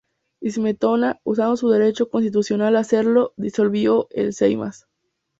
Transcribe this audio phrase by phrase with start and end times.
[0.43, 4.87] Smetona, usando su derecho constitucional a hacerlo, disolvió el Seimas.